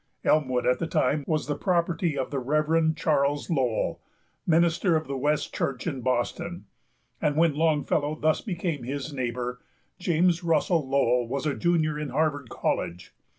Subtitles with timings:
[0.23, 4.01] Elmwood at that time was the property of the Reverend Charles Lowell,
[4.47, 6.65] minister of the West Church in Boston,
[7.21, 9.61] and when Longfellow thus became his neighbor,
[9.99, 13.13] James Russell Lowell was a junior in Harvard College.